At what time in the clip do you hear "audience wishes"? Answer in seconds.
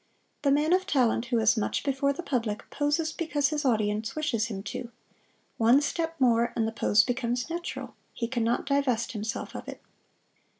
3.63-4.47